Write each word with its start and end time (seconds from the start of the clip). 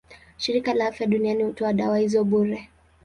Shirika 0.37 0.73
la 0.73 0.87
Afya 0.87 1.07
Duniani 1.07 1.43
hutoa 1.43 1.73
dawa 1.73 1.99
hizo 1.99 2.23
bure. 2.23 2.69